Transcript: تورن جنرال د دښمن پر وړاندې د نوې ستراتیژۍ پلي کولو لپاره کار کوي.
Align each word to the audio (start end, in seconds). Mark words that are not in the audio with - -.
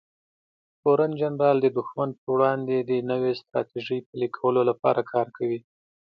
تورن 0.81 1.11
جنرال 1.21 1.57
د 1.61 1.67
دښمن 1.77 2.09
پر 2.19 2.25
وړاندې 2.33 2.77
د 2.79 2.91
نوې 3.11 3.31
ستراتیژۍ 3.41 3.99
پلي 4.09 4.27
کولو 4.37 4.61
لپاره 4.69 5.01
کار 5.13 5.27
کوي. 5.37 5.59